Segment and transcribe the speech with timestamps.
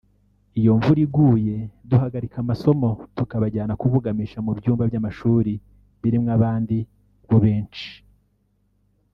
[0.59, 1.55] iyo imvura iguye
[1.89, 5.53] duhagarika amasomo tukabajyana kubugamisha mu byumba by’amashuri
[6.01, 6.87] birimo abandi na
[7.29, 7.89] bo benshi